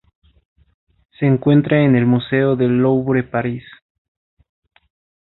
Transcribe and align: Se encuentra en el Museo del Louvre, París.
Se 1.19 1.27
encuentra 1.27 1.83
en 1.83 1.95
el 1.95 2.07
Museo 2.07 2.55
del 2.55 2.75
Louvre, 2.79 3.21
París. 3.21 3.63